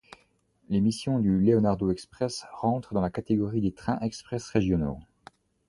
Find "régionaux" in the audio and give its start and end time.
4.49-4.97